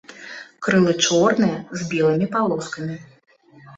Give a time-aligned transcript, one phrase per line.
[0.67, 2.95] Крылы чорныя з белымі палоскамі.